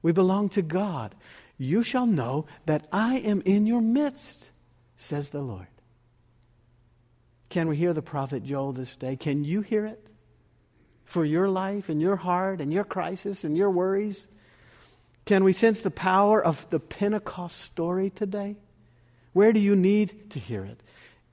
We 0.01 0.11
belong 0.11 0.49
to 0.51 0.63
God. 0.63 1.15
You 1.59 1.83
shall 1.83 2.07
know 2.07 2.47
that 2.65 2.87
I 2.91 3.19
am 3.19 3.43
in 3.45 3.67
your 3.67 3.83
midst, 3.83 4.53
says 4.97 5.29
the 5.29 5.43
Lord. 5.43 5.67
Can 7.51 7.69
we 7.69 7.77
hear 7.77 7.93
the 7.93 8.01
prophet 8.01 8.43
Joel 8.43 8.73
this 8.73 8.97
day? 8.97 9.17
Can 9.17 9.45
you 9.45 9.61
hear 9.61 9.85
it? 9.85 10.11
For 11.07 11.25
your 11.25 11.49
life 11.49 11.89
and 11.89 12.01
your 12.03 12.17
heart 12.17 12.61
and 12.61 12.73
your 12.73 12.85
crisis 12.85 13.45
and 13.45 13.57
your 13.57 13.71
worries? 13.71 14.29
Can 15.25 15.43
we 15.43 15.53
sense 15.53 15.81
the 15.81 15.91
power 15.91 16.45
of 16.45 16.69
the 16.71 16.79
Pentecost 16.79 17.59
story 17.61 18.11
today? 18.11 18.57
Where 19.33 19.53
do 19.53 19.61
you 19.61 19.75
need 19.75 20.31
to 20.33 20.39
hear 20.39 20.65
it? 20.65 20.81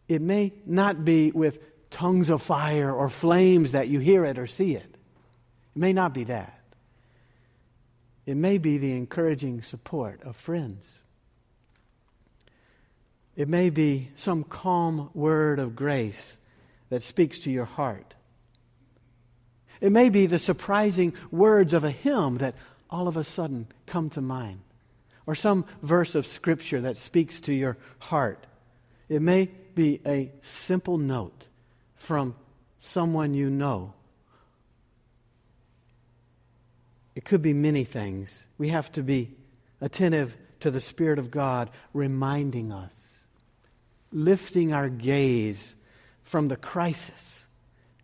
It 0.07 0.21
may 0.21 0.53
not 0.65 1.03
be 1.03 1.31
with 1.31 1.59
tongues 1.89 2.29
of 2.29 2.41
fire 2.41 2.91
or 2.91 3.09
flames 3.09 3.73
that 3.73 3.87
you 3.87 3.99
hear 3.99 4.25
it 4.25 4.39
or 4.39 4.47
see 4.47 4.75
it. 4.75 4.97
It 5.75 5.79
may 5.79 5.93
not 5.93 6.13
be 6.13 6.23
that. 6.25 6.59
It 8.25 8.35
may 8.35 8.57
be 8.57 8.77
the 8.77 8.95
encouraging 8.95 9.61
support 9.61 10.21
of 10.23 10.35
friends. 10.35 11.01
It 13.35 13.47
may 13.47 13.69
be 13.69 14.09
some 14.15 14.43
calm 14.43 15.09
word 15.13 15.59
of 15.59 15.75
grace 15.75 16.37
that 16.89 17.03
speaks 17.03 17.39
to 17.39 17.51
your 17.51 17.65
heart. 17.65 18.13
It 19.83 19.91
may 19.91 20.09
be 20.09 20.27
the 20.27 20.39
surprising 20.39 21.13
words 21.29 21.73
of 21.73 21.83
a 21.83 21.91
hymn 21.91 22.37
that 22.37 22.55
all 22.89 23.09
of 23.09 23.17
a 23.17 23.23
sudden 23.25 23.67
come 23.85 24.09
to 24.11 24.21
mind, 24.21 24.61
or 25.27 25.35
some 25.35 25.65
verse 25.81 26.15
of 26.15 26.25
Scripture 26.25 26.79
that 26.79 26.95
speaks 26.95 27.41
to 27.41 27.53
your 27.53 27.75
heart. 27.99 28.47
It 29.09 29.21
may 29.21 29.49
be 29.75 29.99
a 30.05 30.31
simple 30.39 30.97
note 30.97 31.49
from 31.97 32.33
someone 32.79 33.33
you 33.33 33.49
know. 33.49 33.93
It 37.13 37.25
could 37.25 37.41
be 37.41 37.53
many 37.53 37.83
things. 37.83 38.47
We 38.57 38.69
have 38.69 38.89
to 38.93 39.03
be 39.03 39.35
attentive 39.81 40.37
to 40.61 40.71
the 40.71 40.79
Spirit 40.79 41.19
of 41.19 41.29
God 41.29 41.69
reminding 41.93 42.71
us, 42.71 43.19
lifting 44.13 44.71
our 44.71 44.87
gaze 44.87 45.75
from 46.23 46.45
the 46.45 46.55
crisis 46.55 47.47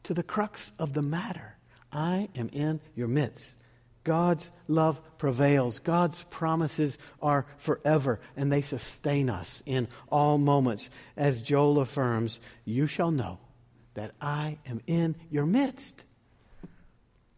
to 0.03 0.13
the 0.13 0.23
crux 0.23 0.73
of 0.77 0.91
the 0.91 1.01
matter. 1.01 1.55
I 1.91 2.29
am 2.35 2.49
in 2.53 2.79
your 2.95 3.07
midst. 3.07 3.55
God's 4.03 4.51
love 4.67 5.01
prevails. 5.17 5.79
God's 5.79 6.23
promises 6.29 6.97
are 7.21 7.45
forever, 7.57 8.19
and 8.35 8.51
they 8.51 8.61
sustain 8.61 9.29
us 9.29 9.61
in 9.65 9.87
all 10.09 10.37
moments. 10.37 10.89
As 11.17 11.41
Joel 11.41 11.79
affirms, 11.79 12.39
you 12.65 12.87
shall 12.87 13.11
know 13.11 13.39
that 13.93 14.13
I 14.21 14.57
am 14.65 14.81
in 14.87 15.15
your 15.29 15.45
midst. 15.45 16.05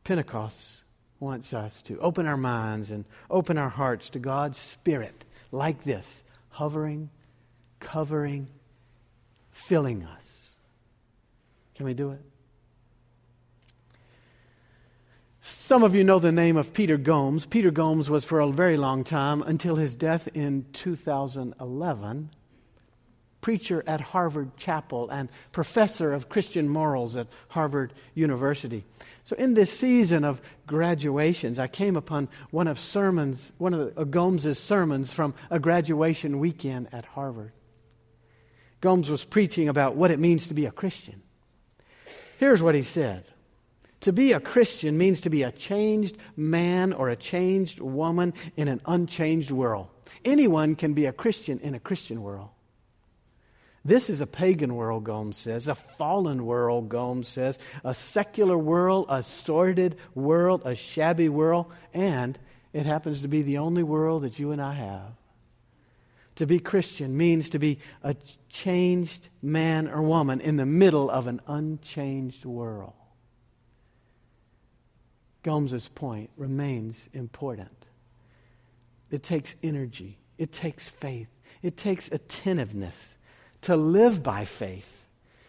Pentecost 0.03 0.83
wants 1.19 1.53
us 1.53 1.81
to 1.83 1.99
open 1.99 2.25
our 2.25 2.37
minds 2.37 2.91
and 2.91 3.05
open 3.29 3.57
our 3.57 3.69
hearts 3.69 4.09
to 4.11 4.19
God's 4.19 4.57
Spirit 4.57 5.25
like 5.51 5.83
this, 5.83 6.23
hovering, 6.49 7.09
covering, 7.79 8.47
filling 9.51 10.03
us. 10.03 10.55
Can 11.75 11.85
we 11.85 11.93
do 11.93 12.11
it? 12.11 12.30
Some 15.71 15.83
of 15.83 15.95
you 15.95 16.03
know 16.03 16.19
the 16.19 16.33
name 16.33 16.57
of 16.57 16.73
Peter 16.73 16.97
Gomes. 16.97 17.45
Peter 17.45 17.71
Gomes 17.71 18.09
was 18.09 18.25
for 18.25 18.41
a 18.41 18.47
very 18.49 18.75
long 18.75 19.05
time, 19.05 19.41
until 19.41 19.77
his 19.77 19.95
death 19.95 20.27
in 20.33 20.65
2011, 20.73 22.29
preacher 23.39 23.81
at 23.87 24.01
Harvard 24.01 24.57
Chapel 24.57 25.09
and 25.09 25.29
professor 25.53 26.11
of 26.11 26.27
Christian 26.27 26.67
morals 26.67 27.15
at 27.15 27.27
Harvard 27.47 27.93
University. 28.15 28.83
So, 29.23 29.37
in 29.37 29.53
this 29.53 29.71
season 29.71 30.25
of 30.25 30.41
graduations, 30.67 31.57
I 31.57 31.67
came 31.67 31.95
upon 31.95 32.27
one 32.49 32.67
of 32.67 32.77
sermons, 32.77 33.53
one 33.57 33.73
of 33.73 33.97
uh, 33.97 34.03
Gomes's 34.03 34.59
sermons 34.59 35.13
from 35.13 35.33
a 35.49 35.57
graduation 35.57 36.39
weekend 36.39 36.89
at 36.91 37.05
Harvard. 37.05 37.53
Gomes 38.81 39.09
was 39.09 39.23
preaching 39.23 39.69
about 39.69 39.95
what 39.95 40.11
it 40.11 40.19
means 40.19 40.49
to 40.49 40.53
be 40.53 40.65
a 40.65 40.71
Christian. 40.71 41.21
Here's 42.39 42.61
what 42.61 42.75
he 42.75 42.83
said 42.83 43.23
to 44.01 44.11
be 44.11 44.33
a 44.33 44.39
Christian 44.39 44.97
means 44.97 45.21
to 45.21 45.29
be 45.29 45.43
a 45.43 45.51
changed 45.51 46.17
man 46.35 46.93
or 46.93 47.09
a 47.09 47.15
changed 47.15 47.79
woman 47.79 48.33
in 48.57 48.67
an 48.67 48.81
unchanged 48.85 49.51
world. 49.51 49.87
Anyone 50.25 50.75
can 50.75 50.93
be 50.93 51.05
a 51.05 51.13
Christian 51.13 51.59
in 51.59 51.73
a 51.73 51.79
Christian 51.79 52.21
world. 52.21 52.49
This 53.83 54.11
is 54.11 54.21
a 54.21 54.27
pagan 54.27 54.75
world, 54.75 55.03
Gomes 55.03 55.37
says, 55.37 55.67
a 55.67 55.73
fallen 55.73 56.45
world, 56.45 56.89
Gomes 56.89 57.27
says, 57.27 57.57
a 57.83 57.95
secular 57.95 58.57
world, 58.57 59.07
a 59.09 59.23
sordid 59.23 59.97
world, 60.13 60.61
a 60.65 60.75
shabby 60.75 61.29
world, 61.29 61.65
and 61.91 62.37
it 62.73 62.85
happens 62.85 63.21
to 63.21 63.27
be 63.27 63.41
the 63.41 63.57
only 63.57 63.81
world 63.81 64.21
that 64.21 64.37
you 64.37 64.51
and 64.51 64.61
I 64.61 64.73
have. 64.73 65.13
To 66.35 66.45
be 66.45 66.59
Christian 66.59 67.17
means 67.17 67.49
to 67.49 67.59
be 67.59 67.79
a 68.03 68.15
changed 68.49 69.29
man 69.41 69.87
or 69.87 70.01
woman 70.01 70.41
in 70.41 70.57
the 70.57 70.65
middle 70.65 71.09
of 71.09 71.25
an 71.25 71.41
unchanged 71.47 72.45
world. 72.45 72.93
Gomes's 75.43 75.89
point 75.89 76.29
remains 76.37 77.09
important. 77.13 77.87
It 79.09 79.23
takes 79.23 79.55
energy, 79.61 80.17
it 80.37 80.51
takes 80.51 80.87
faith, 80.87 81.27
it 81.61 81.77
takes 81.77 82.07
attentiveness 82.09 83.17
to 83.61 83.75
live 83.75 84.23
by 84.23 84.45
faith 84.45 85.07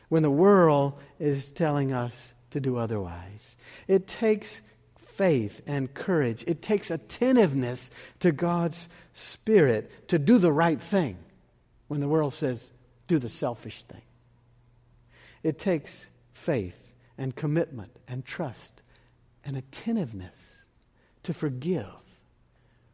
when 0.09 0.22
the 0.22 0.31
world 0.31 0.98
is 1.18 1.50
telling 1.50 1.92
us 1.92 2.35
to 2.50 2.61
do 2.61 2.76
otherwise. 2.76 3.57
It 3.88 4.07
takes 4.07 4.61
faith 4.96 5.62
and 5.66 5.92
courage, 5.92 6.44
it 6.46 6.62
takes 6.62 6.90
attentiveness 6.90 7.90
to 8.20 8.33
God's 8.33 8.88
Spirit 9.14 10.09
to 10.09 10.18
do 10.18 10.38
the 10.38 10.52
right 10.52 10.81
thing 10.81 11.18
when 11.88 12.00
the 12.00 12.09
world 12.09 12.35
says, 12.35 12.72
do 13.09 13.18
the 13.18 13.28
selfish 13.28 13.83
thing. 13.85 14.02
It 15.42 15.59
takes 15.59 16.09
faith 16.33 16.94
and 17.18 17.35
commitment 17.37 17.90
and 18.09 18.24
trust 18.24 18.82
and 19.44 19.57
attentiveness 19.57 20.66
to 21.22 21.35
forgive 21.35 21.87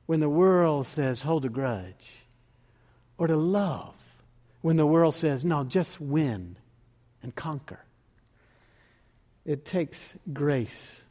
when 0.06 0.20
the 0.20 0.28
world 0.28 0.87
says, 0.87 1.22
hold 1.22 1.44
a 1.44 1.48
grudge, 1.48 2.24
or 3.18 3.26
to 3.26 3.37
love 3.37 3.94
when 4.62 4.76
the 4.76 4.87
world 4.87 5.14
says, 5.14 5.44
no, 5.44 5.64
just 5.64 6.00
win 6.00 6.56
and 7.22 7.34
conquer. 7.34 7.80
It 9.44 9.64
takes 9.64 10.14
grace 10.32 11.02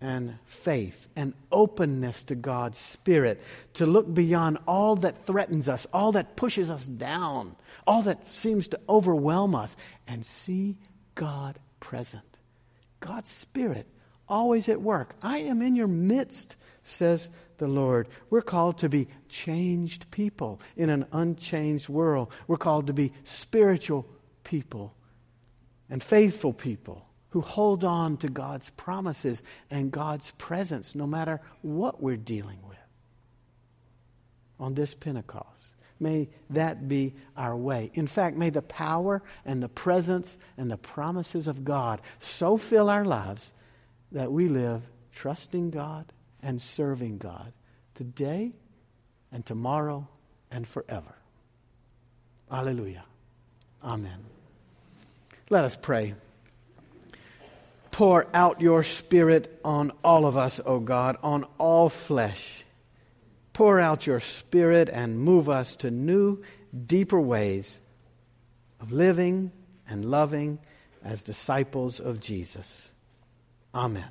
and 0.00 0.38
faith 0.44 1.08
and 1.16 1.32
openness 1.50 2.22
to 2.24 2.34
God's 2.34 2.78
Spirit 2.78 3.40
to 3.74 3.86
look 3.86 4.12
beyond 4.12 4.58
all 4.66 4.96
that 4.96 5.24
threatens 5.24 5.68
us, 5.68 5.86
all 5.92 6.12
that 6.12 6.36
pushes 6.36 6.70
us 6.70 6.86
down, 6.86 7.56
all 7.86 8.02
that 8.02 8.30
seems 8.32 8.68
to 8.68 8.80
overwhelm 8.88 9.54
us, 9.54 9.76
and 10.06 10.24
see 10.24 10.76
God 11.14 11.58
present. 11.80 12.38
God's 13.00 13.30
Spirit 13.30 13.86
always 14.28 14.68
at 14.68 14.80
work. 14.80 15.14
I 15.22 15.38
am 15.38 15.62
in 15.62 15.76
your 15.76 15.86
midst, 15.86 16.56
says 16.82 17.30
the 17.58 17.68
Lord. 17.68 18.08
We're 18.30 18.42
called 18.42 18.78
to 18.78 18.88
be 18.88 19.08
changed 19.28 20.10
people 20.10 20.60
in 20.76 20.90
an 20.90 21.06
unchanged 21.12 21.88
world. 21.88 22.30
We're 22.46 22.56
called 22.56 22.88
to 22.88 22.92
be 22.92 23.12
spiritual 23.24 24.06
people 24.44 24.94
and 25.88 26.02
faithful 26.02 26.52
people 26.52 27.06
who 27.30 27.40
hold 27.40 27.84
on 27.84 28.16
to 28.18 28.28
God's 28.28 28.70
promises 28.70 29.42
and 29.70 29.90
God's 29.90 30.30
presence 30.32 30.94
no 30.94 31.06
matter 31.06 31.40
what 31.62 32.02
we're 32.02 32.16
dealing 32.16 32.58
with. 32.66 32.78
On 34.58 34.74
this 34.74 34.94
Pentecost, 34.94 35.74
may 36.00 36.28
that 36.50 36.88
be 36.88 37.14
our 37.36 37.54
way. 37.54 37.90
In 37.94 38.06
fact, 38.06 38.36
may 38.36 38.50
the 38.50 38.62
power 38.62 39.22
and 39.44 39.62
the 39.62 39.68
presence 39.68 40.38
and 40.56 40.70
the 40.70 40.78
promises 40.78 41.46
of 41.46 41.64
God 41.64 42.00
so 42.20 42.56
fill 42.56 42.88
our 42.88 43.04
lives 43.04 43.52
that 44.12 44.32
we 44.32 44.48
live 44.48 44.82
trusting 45.12 45.70
God 45.70 46.12
and 46.42 46.60
serving 46.60 47.18
God 47.18 47.52
today 47.94 48.52
and 49.32 49.44
tomorrow 49.44 50.08
and 50.50 50.66
forever. 50.66 51.16
Alleluia. 52.50 53.04
Amen. 53.82 54.24
Let 55.50 55.64
us 55.64 55.76
pray. 55.80 56.14
Pour 57.90 58.26
out 58.34 58.60
your 58.60 58.82
Spirit 58.82 59.58
on 59.64 59.90
all 60.04 60.26
of 60.26 60.36
us, 60.36 60.60
O 60.66 60.80
God, 60.80 61.16
on 61.22 61.44
all 61.58 61.88
flesh. 61.88 62.64
Pour 63.52 63.80
out 63.80 64.06
your 64.06 64.20
Spirit 64.20 64.90
and 64.92 65.18
move 65.18 65.48
us 65.48 65.76
to 65.76 65.90
new, 65.90 66.42
deeper 66.86 67.20
ways 67.20 67.80
of 68.80 68.92
living 68.92 69.50
and 69.88 70.04
loving 70.04 70.58
as 71.02 71.22
disciples 71.22 72.00
of 72.00 72.20
Jesus. 72.20 72.92
Amen. 73.76 74.08